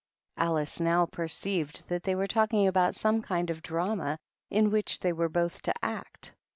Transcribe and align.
Alice 0.37 0.79
now 0.79 1.05
perceived 1.05 1.83
that 1.87 2.01
they 2.01 2.15
were 2.15 2.25
talking 2.25 2.65
about 2.65 2.95
some 2.95 3.21
kind 3.21 3.51
of 3.51 3.61
drama 3.61 4.17
in 4.49 4.71
which 4.71 4.97
they 4.99 5.13
were 5.13 5.29
both 5.29 5.61
to 5.61 5.73
act. 5.85 6.33